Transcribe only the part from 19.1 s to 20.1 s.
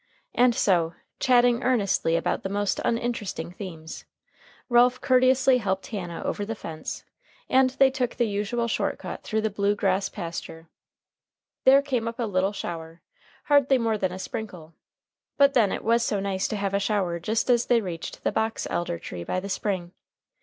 by the spring!